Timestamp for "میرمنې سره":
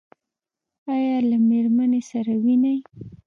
1.47-2.33